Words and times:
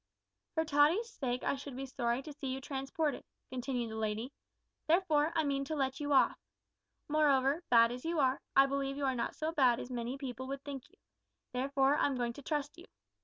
"For 0.55 0.65
Tottie's 0.65 1.11
sake 1.11 1.43
I 1.43 1.53
should 1.53 1.75
be 1.75 1.85
sorry 1.85 2.23
to 2.23 2.33
see 2.33 2.47
you 2.47 2.59
transported," 2.59 3.23
continued 3.51 3.91
the 3.91 3.95
lady, 3.97 4.33
"therefore 4.87 5.31
I 5.35 5.43
mean 5.43 5.63
to 5.65 5.75
let 5.75 5.99
you 5.99 6.11
off. 6.11 6.39
Moreover, 7.07 7.61
bad 7.69 7.91
as 7.91 8.03
you 8.03 8.19
are, 8.19 8.41
I 8.55 8.65
believe 8.65 8.97
you 8.97 9.05
are 9.05 9.13
not 9.13 9.35
so 9.35 9.51
bad 9.51 9.79
as 9.79 9.91
many 9.91 10.17
people 10.17 10.47
would 10.47 10.63
think 10.63 10.89
you. 10.89 10.95
Therefore 11.53 11.97
I'm 11.97 12.15
going 12.17 12.33
to 12.33 12.41
trust 12.41 12.79
you." 12.79 12.85